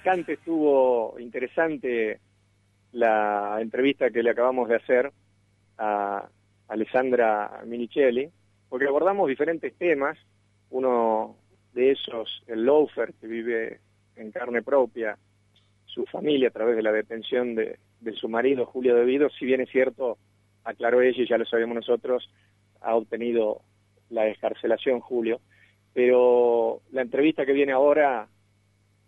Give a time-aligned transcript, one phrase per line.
[0.00, 2.20] picante estuvo interesante
[2.92, 5.12] la entrevista que le acabamos de hacer
[5.76, 6.26] a
[6.68, 8.30] Alessandra Minichelli,
[8.70, 10.16] porque abordamos diferentes temas,
[10.70, 11.36] uno
[11.74, 13.80] de esos, el loafer que vive
[14.16, 15.18] en carne propia,
[15.84, 17.78] su familia a través de la detención de,
[18.14, 20.16] su marido Julio Devido, si bien es cierto,
[20.64, 22.30] aclaró ella y ya lo sabemos nosotros,
[22.80, 23.60] ha obtenido
[24.08, 25.40] la escarcelación Julio,
[25.92, 28.28] pero la entrevista que viene ahora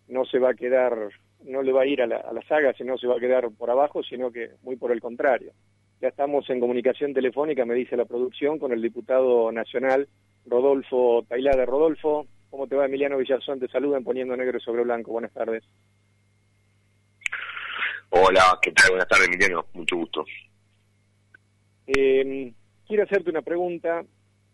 [0.08, 1.10] no se va a quedar,
[1.44, 3.50] no le va a ir a la, a la saga, sino se va a quedar
[3.50, 5.52] por abajo, sino que muy por el contrario.
[6.00, 10.08] Ya estamos en comunicación telefónica, me dice la producción, con el diputado nacional
[10.46, 11.64] Rodolfo Tailada.
[11.64, 12.86] Rodolfo, ¿cómo te va?
[12.86, 15.12] Emiliano Villazón te saluda en Poniendo Negro sobre Blanco.
[15.12, 15.64] Buenas tardes.
[18.10, 18.90] Hola, ¿qué tal?
[18.90, 19.64] Buenas tardes, Emiliano.
[19.72, 20.24] Mucho gusto.
[21.86, 22.52] Eh,
[22.86, 24.04] quiero hacerte una pregunta.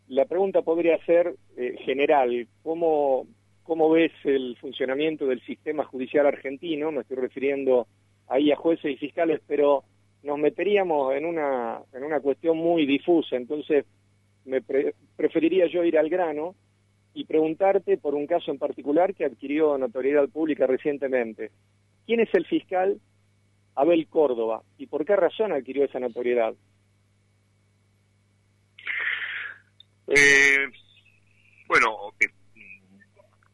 [0.09, 2.47] La pregunta podría ser eh, general.
[2.63, 3.27] ¿Cómo,
[3.69, 6.91] ¿Cómo ves el funcionamiento del sistema judicial argentino?
[6.91, 7.87] Me estoy refiriendo
[8.27, 9.85] ahí a jueces y fiscales, pero
[10.23, 13.37] nos meteríamos en una, en una cuestión muy difusa.
[13.37, 13.85] Entonces,
[14.47, 16.55] me preferiría yo ir al grano
[17.13, 21.51] y preguntarte por un caso en particular que adquirió notoriedad pública recientemente.
[22.07, 22.99] ¿Quién es el fiscal
[23.75, 26.55] Abel Córdoba y por qué razón adquirió esa notoriedad.
[30.07, 30.67] Eh,
[31.69, 32.15] bueno,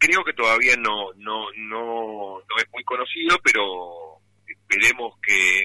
[0.04, 5.62] creo que todavía no, no, no, no es muy conocido, pero esperemos que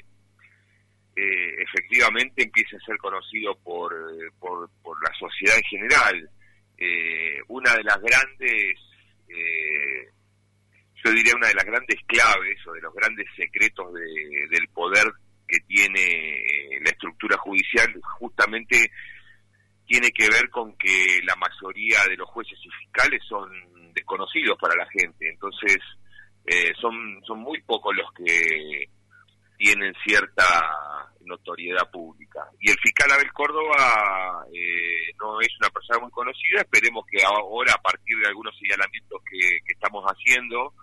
[1.16, 3.94] eh, efectivamente empiece a ser conocido por,
[4.40, 6.30] por, por la sociedad en general.
[6.78, 8.76] Eh, una de las grandes
[9.28, 10.08] eh,
[11.04, 15.06] yo diría una de las grandes claves o de los grandes secretos del poder
[15.48, 18.92] que tiene la estructura judicial justamente
[19.86, 23.50] tiene que ver con que la mayoría de los jueces y fiscales son
[23.94, 25.78] desconocidos para la gente, entonces
[26.46, 28.90] eh, son, son muy pocos los que
[29.58, 30.44] tienen cierta
[31.26, 32.48] notoriedad pública.
[32.60, 37.74] Y el fiscal Abel Córdoba eh, no es una persona muy conocida, esperemos que ahora
[37.74, 40.74] a partir de algunos señalamientos que, que estamos haciendo,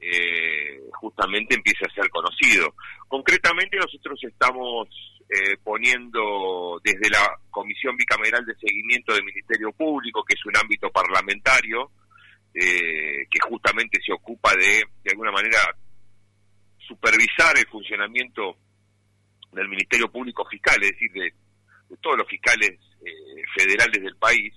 [0.00, 2.74] eh, justamente empiece a ser conocido.
[3.06, 4.88] Concretamente nosotros estamos
[5.28, 10.90] eh, poniendo desde la Comisión Bicameral de Seguimiento del Ministerio Público, que es un ámbito
[10.90, 11.90] parlamentario,
[12.54, 15.58] eh, que justamente se ocupa de, de alguna manera,
[16.78, 18.56] supervisar el funcionamiento
[19.52, 21.32] del Ministerio Público Fiscal, es decir, de,
[22.00, 22.78] todos los fiscales
[23.56, 24.54] federales del país,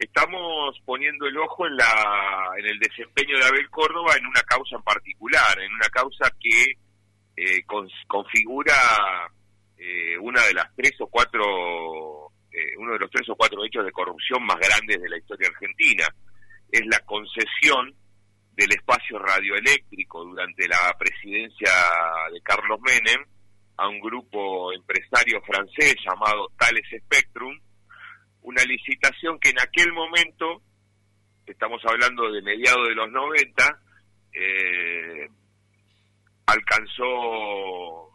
[0.00, 4.76] estamos poniendo el ojo en, la, en el desempeño de Abel Córdoba en una causa
[4.76, 6.78] en particular, en una causa que
[7.36, 7.64] eh,
[8.06, 8.74] configura
[9.76, 13.84] eh, una de las tres o cuatro, eh, uno de los tres o cuatro hechos
[13.84, 16.06] de corrupción más grandes de la historia argentina.
[16.70, 17.94] Es la concesión
[18.52, 21.70] del espacio radioeléctrico durante la presidencia
[22.32, 23.24] de Carlos Menem
[23.76, 27.58] a un grupo empresario francés llamado Thales Spectrum,
[28.42, 30.62] una licitación que en aquel momento,
[31.46, 33.80] estamos hablando de mediados de los 90,
[34.34, 35.28] eh,
[36.46, 38.10] alcanzó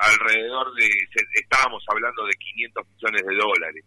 [0.00, 0.88] alrededor de,
[1.34, 3.84] estábamos hablando de 500 millones de dólares.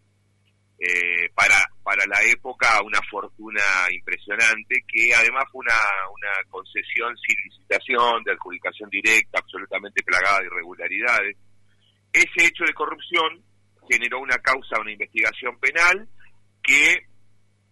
[0.76, 1.54] Eh, para,
[1.84, 3.62] para la época una fortuna
[3.92, 5.80] impresionante que además fue una,
[6.10, 11.36] una concesión sin licitación, de adjudicación directa, absolutamente plagada de irregularidades.
[12.12, 13.42] Ese hecho de corrupción
[13.88, 16.08] generó una causa, una investigación penal
[16.62, 17.06] que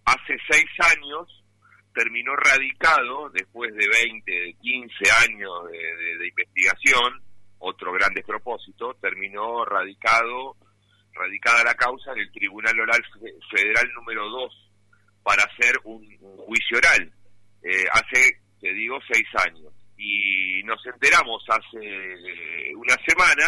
[0.05, 1.43] hace seis años
[1.95, 4.95] terminó radicado después de 20, de 15
[5.29, 7.23] años de, investigación,
[7.59, 10.57] otro gran despropósito, terminó radicado,
[11.15, 13.03] radicada la causa en el Tribunal Oral
[13.51, 14.71] Federal número 2
[15.23, 16.05] para hacer un,
[16.47, 17.13] juicio oral.
[17.63, 19.73] Eh, hace, te digo, seis años.
[19.97, 23.47] Y nos enteramos hace eh, una semana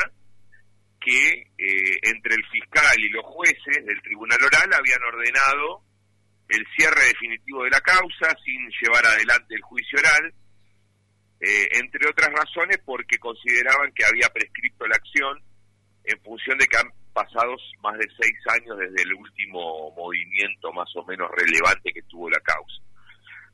[1.05, 5.83] que eh, entre el fiscal y los jueces del tribunal oral habían ordenado
[6.49, 10.33] el cierre definitivo de la causa sin llevar adelante el juicio oral,
[11.41, 15.43] eh, entre otras razones porque consideraban que había prescrito la acción
[16.05, 16.77] en función de que
[17.15, 22.03] han pasado más de seis años desde el último movimiento más o menos relevante que
[22.03, 22.83] tuvo la causa.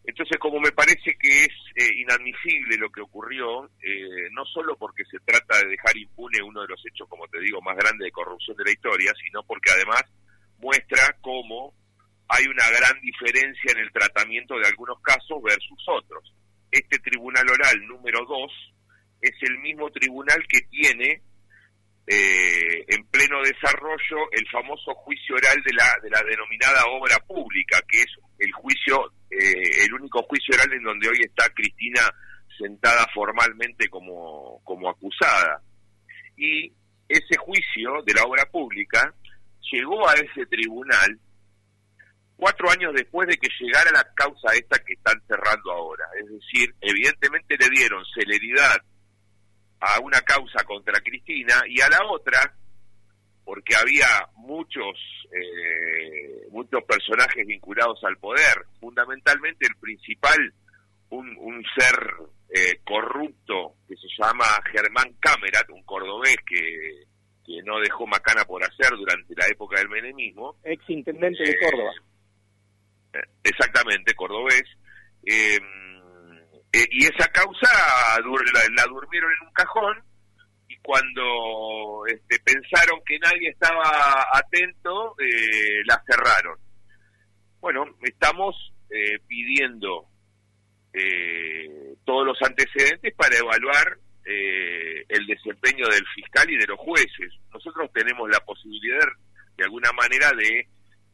[0.04, 5.04] Entonces, como me parece que es eh, inadmisible lo que ocurrió, eh, no solo porque
[5.04, 8.10] se trata de dejar impune uno de los hechos, como te digo, más grandes de
[8.10, 10.02] corrupción de la historia, sino porque además
[10.58, 11.74] muestra cómo
[12.28, 16.32] hay una gran diferencia en el tratamiento de algunos casos versus otros.
[16.70, 18.52] Este tribunal oral número 2
[19.22, 21.22] es el mismo tribunal que tiene
[22.06, 27.81] eh, en pleno desarrollo el famoso juicio oral de la, de la denominada obra pública,
[27.88, 28.08] que es
[28.38, 32.02] el juicio, eh, el único juicio oral en donde hoy está Cristina
[32.49, 35.62] presentada formalmente como, como acusada.
[36.37, 36.73] Y
[37.08, 39.14] ese juicio de la obra pública
[39.73, 41.19] llegó a ese tribunal
[42.37, 46.06] cuatro años después de que llegara la causa esta que están cerrando ahora.
[46.19, 48.76] Es decir, evidentemente le dieron celeridad
[49.81, 52.55] a una causa contra Cristina y a la otra,
[53.44, 54.06] porque había
[54.37, 54.97] muchos,
[55.32, 60.55] eh, muchos personajes vinculados al poder, fundamentalmente el principal,
[61.11, 61.97] un, un ser
[62.50, 67.05] eh, corrupto que se llama Germán Camerat, un cordobés que,
[67.44, 70.56] que no dejó macana por hacer durante la época del menemismo.
[70.65, 71.93] Ex intendente de Córdoba.
[73.15, 74.65] Eh, exactamente, cordobés.
[75.25, 75.89] Em,
[76.72, 77.69] eh, y esa causa
[78.19, 80.02] la, durmieron en un cajón
[80.69, 83.82] y cuando este, pensaron que nadie estaba
[84.32, 86.58] atento, eh, la cerraron.
[87.61, 88.56] Bueno, estamos
[89.28, 90.06] pidiendo
[92.05, 97.32] todos los antecedentes para evaluar el desempeño del fiscal y de los jueces.
[97.52, 99.06] Nosotros tenemos la posibilidad,
[99.56, 100.67] de alguna manera, de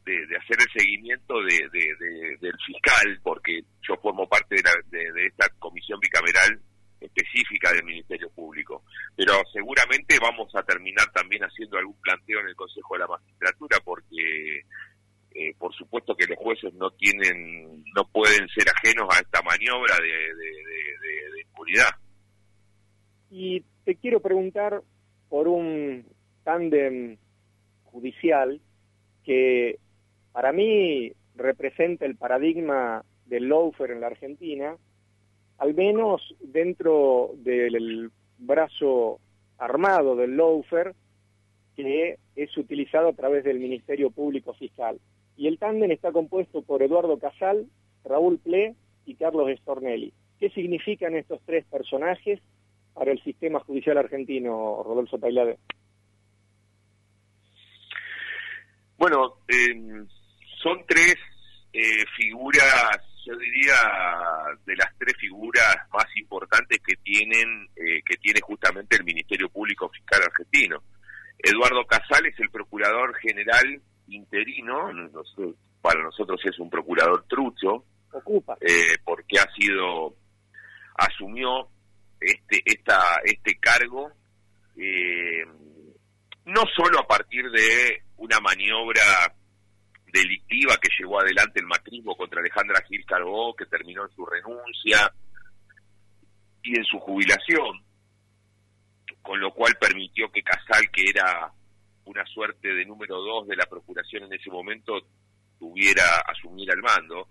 [0.07, 5.99] de, hacer el seguimiento de, del fiscal, porque yo formo parte de, de, esta comisión
[6.01, 6.61] bicameral
[7.01, 8.85] específica del Ministerio Público.
[9.17, 13.79] Pero seguramente vamos a terminar también haciendo algún planteo en el Consejo de la Magistratura,
[13.85, 14.61] porque
[15.35, 19.97] eh, por supuesto que los jueces no tienen, no pueden ser ajenos a esta maniobra
[19.97, 20.35] de,
[21.35, 21.91] de impunidad.
[23.31, 24.83] Y te quiero preguntar
[25.29, 26.07] por un
[26.45, 27.19] tándem
[27.85, 28.61] judicial
[29.25, 29.81] que
[30.37, 34.77] para mí representa el paradigma del lawfare en la Argentina,
[35.57, 39.19] al menos dentro del brazo
[39.57, 40.93] armado del lawfare
[41.75, 45.01] que es utilizado a través del Ministerio Público Fiscal.
[45.39, 47.67] Y el tándem está compuesto por Eduardo Casal,
[48.05, 48.75] Raúl Ple
[49.07, 50.13] y Carlos Stornelli.
[50.39, 52.43] ¿Qué significan estos tres personajes
[52.93, 55.57] para el sistema judicial argentino, Rodolfo Tailade?
[58.99, 60.07] Bueno, eh,
[60.67, 61.15] son tres
[61.73, 63.75] eh, figuras, yo diría,
[64.65, 69.89] de las tres figuras más importantes que tienen, eh, que tiene justamente el Ministerio Público
[69.89, 70.83] Fiscal argentino.
[71.39, 74.91] Eduardo Casal es el procurador general interino,
[75.81, 78.57] para nosotros es un procurador trucho, Ocupa.
[78.61, 80.17] Eh, porque ha sido,
[80.97, 81.69] asumió
[82.19, 84.11] este, esta, este cargo,
[86.47, 89.36] no solo a partir de una maniobra
[90.17, 95.13] delictiva que llevó adelante el macrismo contra Alejandra Gil Carbó, que terminó en su renuncia
[96.63, 97.83] y en su jubilación,
[99.23, 101.53] con lo cual permitió que Casal, que era
[102.05, 104.95] una suerte de número dos de la Procuración en ese momento,
[105.59, 107.29] tuviera, asumiera el mando,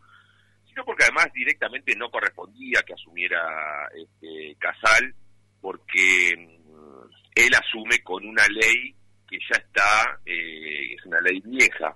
[0.68, 5.14] sino porque además directamente no correspondía que asumiera este, Casal,
[5.62, 8.96] porque mm, él asume con una ley
[9.28, 11.96] que ya está, eh, es una ley vieja,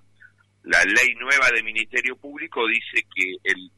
[0.69, 3.71] la ley nueva de Ministerio Público dice que el,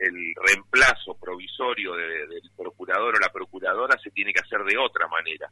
[0.45, 5.49] reemplazo provisorio del procurador o la procuradora se tiene que hacer de otra manera.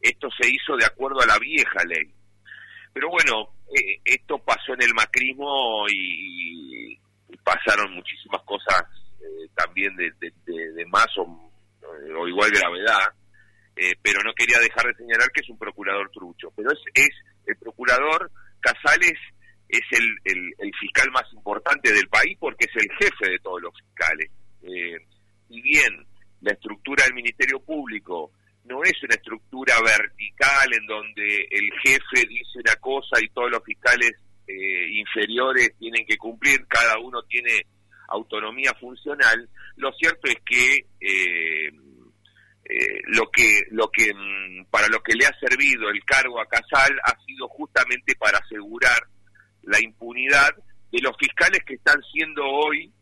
[0.00, 2.08] Esto se hizo de acuerdo a la vieja ley.
[2.92, 6.96] Pero bueno, eh, esto pasó en el macrismo y,
[7.42, 8.82] pasaron muchísimas cosas
[9.20, 11.50] eh, también de, más o,
[12.18, 13.12] o, igual gravedad,
[13.76, 16.52] eh, pero no quería dejar de señalar que es un procurador trucho.
[16.56, 17.10] Pero es, es
[17.46, 19.18] el procurador Casales
[19.68, 23.74] es el, el, fiscal más importante del país porque es el jefe de todos los
[23.78, 24.30] fiscales.
[24.62, 24.98] Eh,
[25.48, 26.06] y bien
[26.40, 28.32] la estructura del Ministerio Público
[28.64, 33.64] no es una estructura vertical en donde el jefe dice una cosa y todos los
[33.64, 34.12] fiscales
[34.46, 37.66] eh, inferiores tienen que cumplir, cada uno tiene
[38.08, 41.70] autonomía funcional, lo cierto es que eh,
[42.68, 46.46] eh, lo que lo que mm, para lo que le ha servido el cargo a
[46.46, 49.06] Casal ha sido justamente para asegurar
[49.66, 50.54] la impunidad
[50.90, 52.92] de los fiscales que están siendo hoy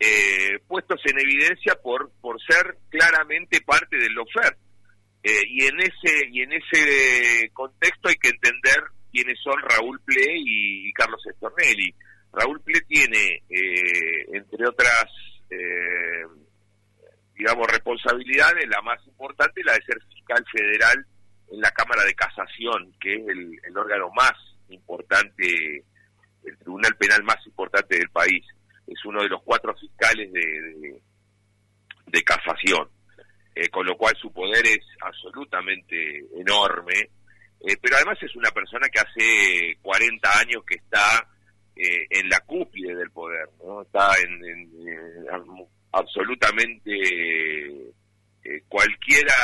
[0.00, 4.56] eh, puestos en evidencia por por ser claramente parte del lofer.
[5.22, 8.78] Eh, y en ese y en ese contexto hay que entender
[9.10, 11.92] quiénes son Raúl Ple y, Carlos Estornelli.
[12.32, 15.06] Raúl Ple tiene eh, entre otras
[17.34, 21.06] digamos responsabilidades la más importante la de ser fiscal federal
[21.50, 24.34] en la Cámara de Casación que es el, el órgano más
[24.68, 25.84] importante
[26.78, 28.44] tribunal penal más importante del país.
[28.86, 31.00] Es uno de los cuatro fiscales de,
[32.06, 32.88] de, casación,
[33.54, 37.10] eh, con lo cual su poder es absolutamente enorme.
[37.60, 41.28] Eh, pero además es una persona que hace 40 años que está
[41.76, 43.82] eh, en la cúpide del poder, ¿no?
[43.82, 44.86] Está en,
[45.92, 46.92] absolutamente
[48.44, 49.34] eh, cualquiera,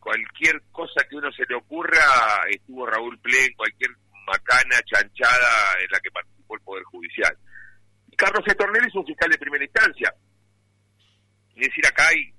[0.00, 2.00] cualquier cosa que uno se le ocurra,
[2.50, 3.90] estuvo Raúl Ple en cualquier
[4.26, 7.36] macana, chanchada en la que participó el Poder Judicial.
[8.10, 10.14] Y Carlos Estornel es un fiscal de primera instancia.
[11.56, 12.32] Es decir, acá hay,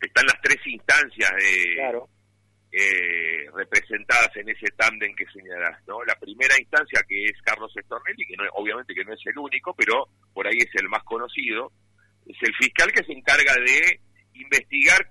[0.00, 2.08] están las tres instancias de,
[2.72, 6.04] eh, representadas en ese tándem que señalás, ¿no?
[6.04, 9.74] La primera instancia que es Carlos Estornelli, que no, obviamente que no es el único,
[9.74, 11.72] pero por ahí es el más conocido,
[12.26, 14.00] es el fiscal que se encarga de
[14.34, 15.10] investigar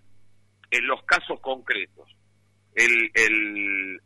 [0.72, 2.17] en los casos concretos.
[2.78, 3.12] El,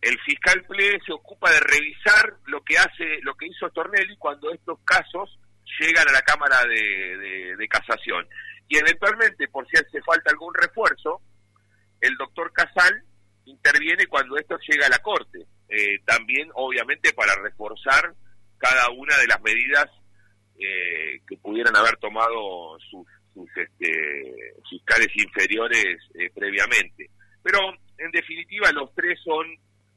[0.01, 4.49] el, fiscal Ple se ocupa de revisar lo que hace, lo que hizo Stornelli cuando
[4.51, 5.37] estos casos
[5.77, 8.25] llegan a la Cámara de, de, Casación.
[8.69, 11.21] Y eventualmente, por si hace falta algún refuerzo,
[11.99, 13.03] el doctor Casal
[13.43, 15.39] interviene cuando esto llega a la Corte.
[15.67, 18.13] Eh, también, obviamente, para reforzar
[18.57, 19.87] cada una de las medidas
[20.57, 27.09] eh, que pudieran haber tomado sus sus este, fiscales inferiores eh, previamente.
[27.43, 27.59] Pero
[28.03, 29.45] en definitiva los tres son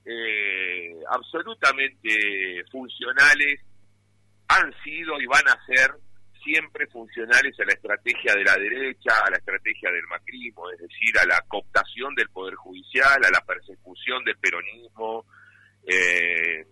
[0.05, 3.61] eh, absolutamente funcionales,
[4.49, 5.91] han sido y van a ser
[6.43, 11.19] siempre funcionales a la estrategia de la derecha, a la estrategia del macrismo, es decir,
[11.19, 15.25] a la cooptación del Poder Judicial, a la persecución del peronismo,
[15.87, 16.67] eh,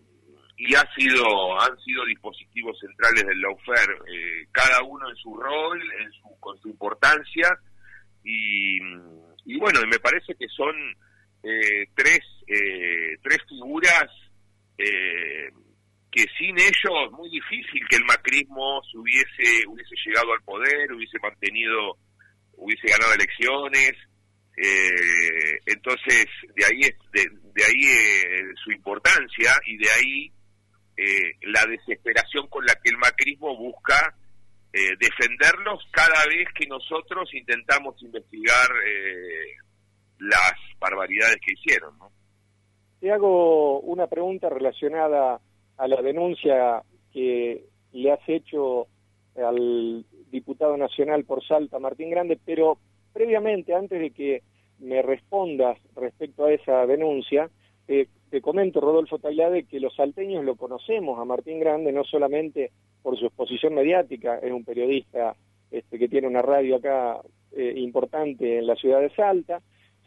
[0.59, 5.83] y ha sido han sido dispositivos centrales del lawfare eh, cada uno en su rol
[6.01, 7.49] en su con su importancia
[8.23, 8.77] y,
[9.45, 10.75] y bueno me parece que son
[11.43, 14.07] eh, tres eh, tres figuras
[16.11, 21.19] que sin ellos muy difícil que el macrismo se hubiese hubiese llegado al poder hubiese
[21.23, 21.97] mantenido
[22.57, 23.93] hubiese ganado elecciones.
[25.67, 26.81] Entonces de ahí
[27.13, 30.33] de, de ahí su importancia y de ahí
[30.97, 34.15] eh, la desesperación con la que el macrismo busca
[34.73, 39.57] eh, defenderlos cada vez que nosotros intentamos investigar eh,
[40.19, 41.97] las barbaridades que hicieron.
[41.99, 42.11] ¿no?
[43.01, 45.41] Te hago una pregunta relacionada
[45.77, 48.87] a la denuncia que le has hecho
[49.37, 52.79] al diputado nacional por Salta, Martín Grande, pero
[53.13, 54.43] previamente, antes de que
[54.79, 57.49] me respondas respecto a esa denuncia,
[57.89, 62.73] eh, te comento, Rodolfo Tailade, que los salteños lo conocemos a Martín Grande, no solamente
[63.03, 65.37] por su exposición mediática, es un periodista
[65.71, 67.21] este, que tiene una radio acá
[67.53, 69.61] eh, importante en la ciudad de Salta,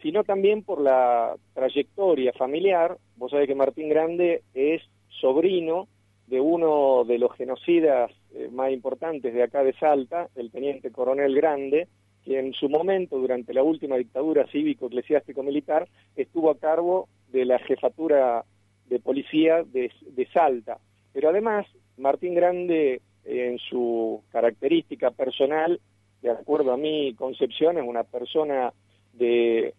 [0.06, 2.96] sino también por la trayectoria familiar.
[3.16, 5.88] Vos sabés que Martín Grande es sobrino
[6.28, 11.34] de uno de los genocidas eh, más importantes de acá de Salta, el teniente coronel
[11.34, 11.88] Grande,
[12.24, 18.44] que en su momento, durante la última dictadura cívico-eclesiástico-militar, estuvo a cargo de la jefatura
[18.88, 19.90] de policía de,
[20.32, 20.78] Salta.
[21.12, 25.80] Pero además, Martín Grande, en su característica personal,
[26.22, 28.72] de acuerdo a mi concepción, es una persona
[29.12, 29.74] de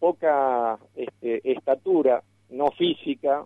[0.00, 3.44] poca este, estatura, no física,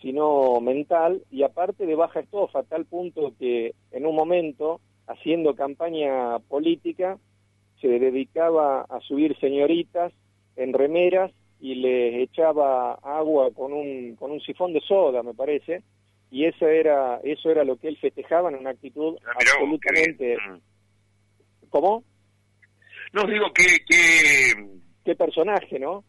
[0.00, 5.54] sino mental, y aparte de baja estofa, a tal punto que en un momento, haciendo
[5.54, 7.18] campaña política,
[7.80, 10.12] se dedicaba a subir señoritas
[10.56, 15.82] en remeras y les echaba agua con un, con un sifón de soda, me parece,
[16.30, 20.36] y eso era, eso era lo que él festejaba en una actitud ah, absolutamente...
[21.70, 22.02] ¿Cómo?
[23.12, 23.64] No, digo que...
[23.86, 24.78] que...
[25.08, 26.04] ¿Qué personaje, no?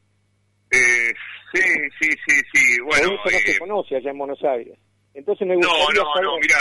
[0.69, 1.13] Eh,
[1.53, 1.61] sí,
[2.01, 3.13] sí, sí, sí, bueno...
[3.13, 4.77] eso no se eh, conoce allá en Buenos Aires.
[5.13, 6.57] Entonces me gustaría No, no, no, mira,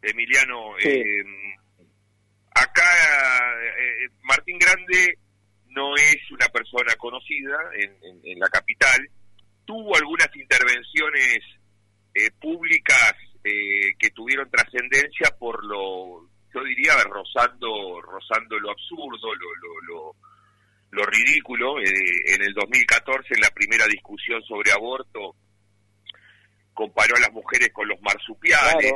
[0.00, 1.24] Emiliano, eh,
[2.54, 2.88] acá
[3.76, 5.18] eh, Martín Grande
[5.70, 9.10] no es una persona conocida en, la capital,
[9.64, 11.40] tuvo algunas intervenciones
[12.14, 19.54] eh, públicas eh, que tuvieron trascendencia por lo, yo diría, rozando, rozando lo absurdo, lo,
[19.56, 20.23] lo, lo,
[21.02, 21.80] ridículo.
[21.80, 21.84] Eh,
[22.26, 25.34] en el 2014, en la primera discusión sobre aborto,
[26.72, 28.92] comparó a las mujeres con los marsupiales.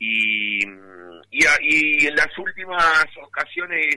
[0.00, 3.96] y, y en las últimas ocasiones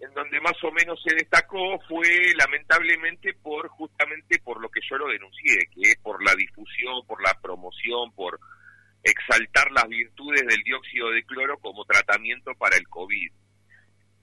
[0.00, 4.96] en donde más o menos se destacó fue lamentablemente por justamente por lo que yo
[4.96, 8.38] lo denuncié, que es por la difusión, por la promoción, por
[9.02, 13.32] exaltar las virtudes del dióxido de cloro como tratamiento para el COVID.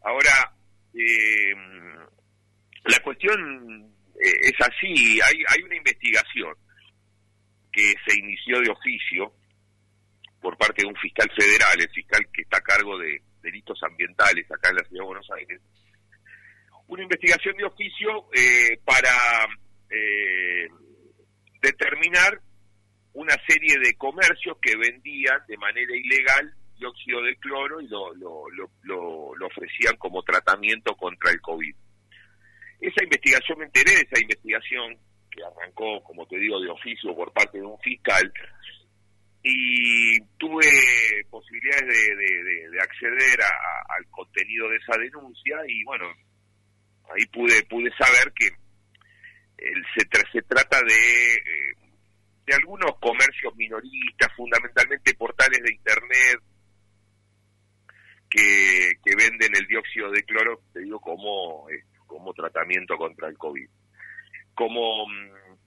[0.03, 0.53] Ahora,
[0.95, 1.53] eh,
[2.85, 6.53] la cuestión eh, es así, hay, hay una investigación
[7.71, 9.33] que se inició de oficio
[10.41, 14.49] por parte de un fiscal federal, el fiscal que está a cargo de delitos ambientales
[14.51, 15.61] acá en la ciudad de Buenos Aires,
[16.87, 19.09] una investigación de oficio eh, para
[19.89, 20.67] eh,
[21.61, 22.39] determinar
[23.13, 28.45] una serie de comercios que vendían de manera ilegal dióxido de cloro y lo, lo,
[28.83, 31.75] lo, ofrecían como tratamiento contra el COVID.
[32.81, 34.97] Esa investigación, me enteré de esa investigación
[35.31, 38.31] que arrancó, como te digo, de oficio por parte de un fiscal,
[39.43, 40.65] y tuve
[41.29, 46.05] posibilidades de, acceder al contenido de esa denuncia y bueno,
[47.13, 48.47] ahí pude pude saber que
[49.57, 51.73] el, se, se trata de, eh,
[52.47, 56.39] de algunos comercios minoristas, fundamentalmente portales de internet
[58.35, 63.67] que, venden el dióxido de cloro, te digo, como, eh, como tratamiento contra el COVID.
[64.53, 65.57] Como mm,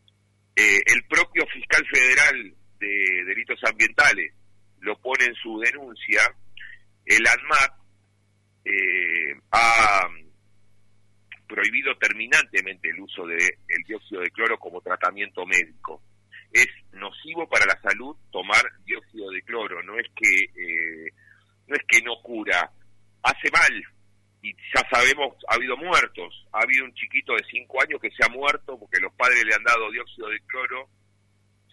[0.57, 4.35] eh, el propio fiscal federal de delitos ambientales
[4.81, 6.21] lo pone en su denuncia,
[7.07, 7.73] el ANMAT
[8.65, 10.09] eh, ha
[11.49, 16.03] prohibido terminantemente el uso del el dióxido de cloro como tratamiento médico.
[16.53, 21.13] Es nocivo para la salud tomar dióxido de cloro, no es que eh,
[21.69, 22.71] no es que no cura,
[23.23, 23.83] hace mal
[24.43, 28.25] y ya sabemos ha habido muertos, ha habido un chiquito de 5 años que se
[28.25, 30.89] ha muerto porque los padres le han dado dióxido de cloro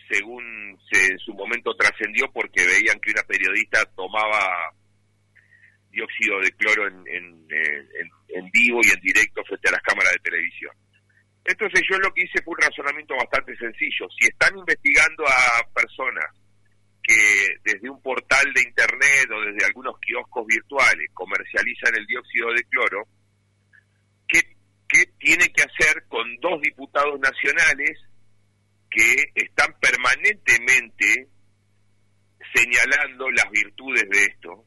[0.09, 4.71] según se, en su momento trascendió porque veían que una periodista tomaba
[5.89, 10.73] dióxido de cloro en, en, vivo y en directo frente a las cámaras de televisión.
[11.43, 14.07] Entonces yo lo que hice fue un razonamiento bastante sencillo.
[14.19, 16.25] Si están investigando a personas
[17.05, 22.63] que desde un portal de internet o desde algunos kioscos virtuales comercializan el dióxido de
[22.63, 23.07] cloro,
[24.27, 24.41] ¿qué,
[24.87, 27.99] qué tiene que hacer con dos diputados nacionales
[28.89, 31.27] que están permanentemente
[32.55, 34.65] señalando las virtudes de esto?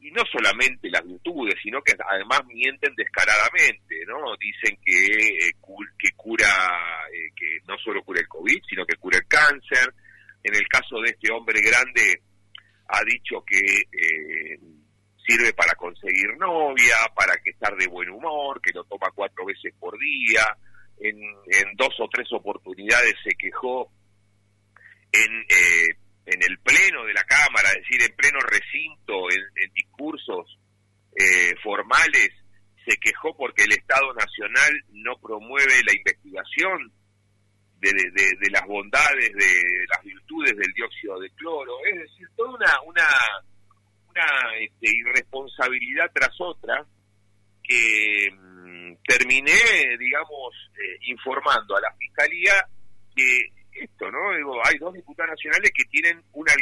[0.00, 4.36] y no solamente las virtudes, sino que además mienten descaradamente, ¿no?
[4.38, 5.52] Dicen que, eh,
[5.98, 6.46] que cura,
[7.12, 9.92] eh, que no solo cura el COVID, sino que cura el cáncer.
[10.42, 12.22] En el caso de este hombre grande,
[12.88, 14.58] ha dicho que eh,
[15.26, 19.74] sirve para conseguir novia, para que estar de buen humor, que lo toma cuatro veces
[19.78, 20.42] por día.
[21.00, 23.92] En, en dos o tres oportunidades se quejó
[25.12, 25.46] en
[26.28, 30.58] en el pleno de la Cámara, es decir, en pleno recinto, en, discursos
[31.16, 32.30] eh, formales,
[32.86, 36.92] se quejó porque el Estado Nacional no promueve la investigación
[37.80, 43.06] de, las bondades, de las virtudes del dióxido de cloro, es decir, toda una, una,
[44.08, 46.84] una este, irresponsabilidad tras otra
[47.62, 52.52] que mm, terminé, digamos, eh, informando a la Fiscalía
[53.14, 53.52] que
[53.84, 54.36] esto, ¿no?
[54.36, 56.52] Digo, hay dos diputados nacionales que tienen una,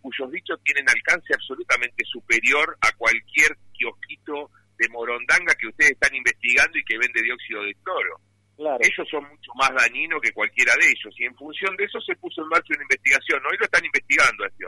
[0.00, 6.78] cuyos dichos tienen alcance absolutamente superior a cualquier kiosquito de morondanga que ustedes están investigando
[6.78, 8.20] y que vende dióxido de cloro.
[8.58, 12.16] Ellos son mucho más dañinos que cualquiera de ellos y en función de eso se
[12.16, 13.40] puso en marcha una investigación.
[13.46, 14.66] Hoy lo están investigando este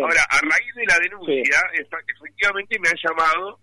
[0.00, 3.58] Ahora, a raíz de la denuncia, efectivamente me han llamado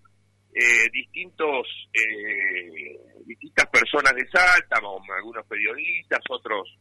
[0.54, 4.80] eh, distintos eh, distintas personas de Salta,
[5.16, 6.78] algunos periodistas, otros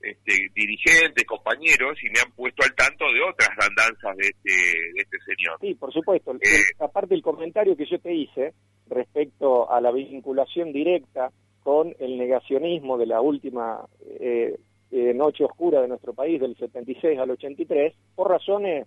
[0.00, 4.54] este, dirigentes, compañeros, y me han puesto al tanto de otras andanzas de este,
[4.94, 5.58] de este señor.
[5.60, 6.32] Sí, por supuesto.
[6.34, 8.54] Eh, aparte del comentario que yo te hice
[8.88, 11.30] respecto a la vinculación directa
[11.62, 14.58] con el negacionismo de la última eh,
[14.90, 18.86] eh, noche oscura de nuestro país, del 76 al 83, por razones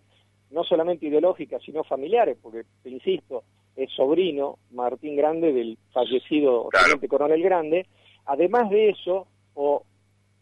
[0.51, 3.43] no solamente ideológicas, sino familiares, porque, te insisto,
[3.75, 6.69] es sobrino Martín Grande del fallecido
[7.09, 7.87] coronel Grande.
[8.25, 9.83] Además de eso, o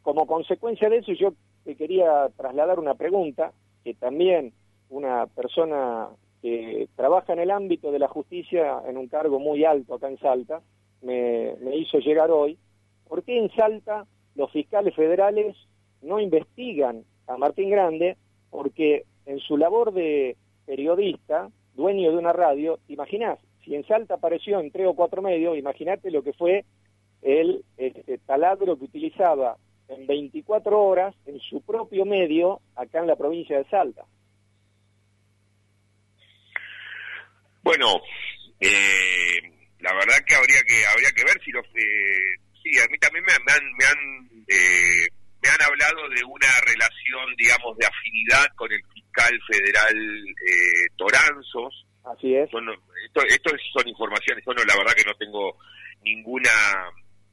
[0.02, 4.54] como consecuencia de eso, yo te quería trasladar una pregunta que también
[4.90, 6.10] una persona
[6.42, 10.18] que trabaja en el ámbito de la justicia en un cargo muy alto acá en
[10.18, 10.62] Salta
[11.02, 12.58] me, hizo llegar hoy.
[13.08, 15.56] ¿Por qué en Salta los fiscales federales
[16.02, 18.18] no investigan a Martín Grande?
[18.50, 23.40] Porque en su labor de periodista, dueño de una radio, ¿te imaginás?
[23.64, 26.66] Si en Salta apareció en tres o cuatro medios, imagínate lo que fue
[27.22, 33.16] el este, taladro que utilizaba en 24 horas en su propio medio acá en la
[33.16, 34.06] provincia de Salta.
[37.64, 37.88] Bueno,
[38.60, 39.52] eh,
[39.82, 43.26] la verdad que habría que habría que ver si los eh, sí a mí también
[43.26, 45.08] me, han me han eh,
[45.42, 49.98] me han hablado de una relación digamos de afinidad con el fiscal federal
[50.46, 52.50] eh, Toranzos así es.
[52.52, 52.74] Bueno
[53.06, 54.46] esto esto son informaciones.
[54.46, 55.58] Bueno la verdad que no tengo
[56.04, 56.52] ninguna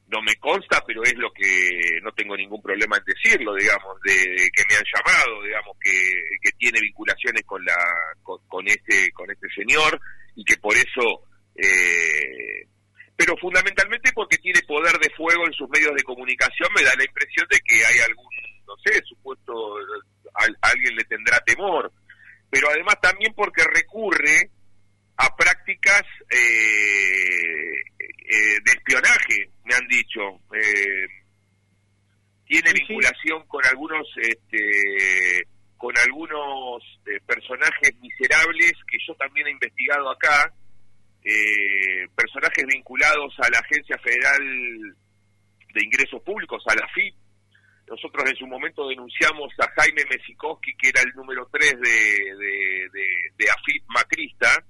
[0.09, 4.15] no me consta, pero es lo que no tengo ningún problema en decirlo, digamos, de,
[4.57, 5.93] que me han llamado, digamos, que,
[6.41, 7.77] que tiene vinculaciones con la
[8.23, 10.01] con, este con este señor
[10.35, 11.28] y que por eso
[11.59, 12.67] eh,
[13.17, 17.05] pero fundamentalmente porque tiene poder de fuego en sus medios de comunicación, me da la
[17.05, 18.33] impresión de que hay algún,
[18.67, 19.75] no sé, supuesto,
[20.63, 21.93] alguien le tendrá temor.
[22.51, 24.51] pero además también porque recurre
[25.17, 30.21] a prácticas eh, eh, de espionaje, me han dicho.
[32.47, 35.43] tiene vinculación con algunos este,
[35.77, 36.83] con algunos
[37.27, 40.53] personajes miserables que yo también he investigado acá,
[42.15, 44.41] personajes vinculados a la Agencia Federal
[45.75, 47.15] de Ingresos Públicos, a la FIP,
[47.89, 52.91] nosotros en su momento denunciamos a Jaime Mesikowski, que era el número 3 de, de,
[53.37, 54.65] de, AFIP Macrista,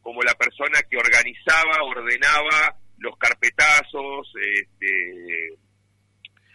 [0.00, 5.58] como la persona que organizaba, ordenaba los carpetazos, este,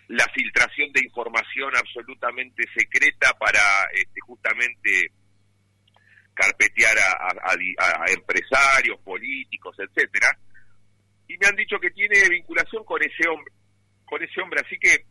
[0.08, 3.60] la filtración de información absolutamente secreta para
[3.94, 5.12] este, justamente
[6.38, 10.28] carpetear a, empresarios, políticos, etcétera.
[11.28, 13.52] Y me han dicho que tiene vinculación con ese hombre,
[14.06, 15.06] con ese hombre, así que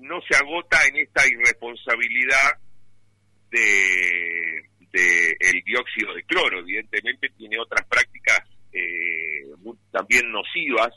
[0.00, 2.58] no se agota en esta irresponsabilidad
[3.50, 4.66] de,
[5.40, 6.58] el dióxido de cloro.
[6.58, 8.40] Evidentemente tiene otras prácticas
[8.72, 9.46] eh,
[9.92, 10.92] también nocivas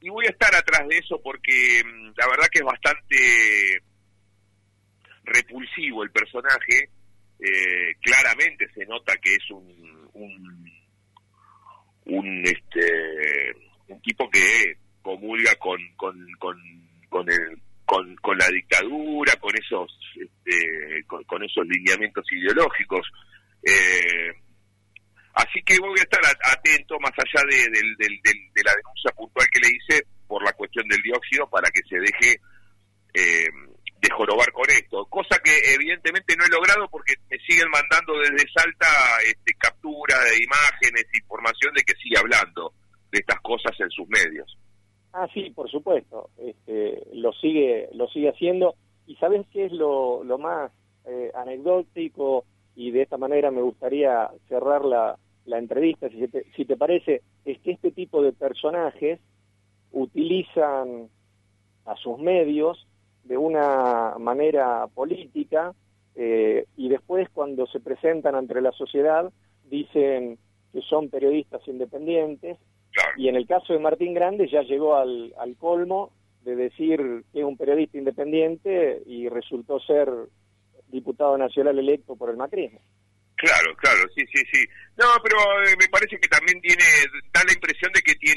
[0.00, 3.16] y voy a estar atrás de eso porque mm, la verdad que es bastante
[5.24, 6.90] repulsivo el personaje.
[7.40, 10.10] Eh, claramente se nota que es un,
[12.06, 13.52] un, este
[13.88, 16.56] un tipo que comulga con, con, con,
[17.08, 23.06] con el con, con la dictadura, con esos, este, con, esos lineamientos ideológicos.
[23.62, 24.32] Eh,
[25.34, 26.20] así que voy a estar
[26.50, 31.02] atento, más allá de, de, la denuncia puntual que le hice por la cuestión del
[31.02, 32.40] dióxido, para que se deje
[33.14, 33.48] eh,
[34.04, 35.06] de jorobar con esto.
[35.06, 38.86] Cosa que evidentemente no he logrado porque me siguen mandando desde Salta
[39.26, 42.72] este, captura de imágenes, información de que sigue hablando
[43.10, 44.58] de estas cosas en sus medios.
[45.14, 46.28] Ah, sí, por supuesto.
[46.36, 48.74] Este, lo sigue lo sigue haciendo.
[49.06, 50.70] ¿Y sabes qué es lo, lo más
[51.06, 52.44] eh, anecdótico?
[52.76, 57.22] Y de esta manera me gustaría cerrar la, la entrevista, si te, si te parece,
[57.44, 59.20] es que este tipo de personajes
[59.92, 61.08] utilizan
[61.84, 62.86] a sus medios
[63.24, 65.74] de una manera política
[66.14, 69.32] eh, y después cuando se presentan ante la sociedad
[69.64, 70.38] dicen
[70.72, 72.58] que son periodistas independientes
[73.16, 76.12] y en el caso de Martín Grande ya llegó al, al colmo
[76.44, 80.08] de decir que es un periodista independiente y resultó ser
[80.88, 82.80] diputado nacional electo por el macrismo.
[83.36, 84.64] Claro, claro, sí, sí, sí.
[84.96, 86.84] No, pero eh, me parece que también tiene,
[87.32, 88.33] da la impresión de que tiene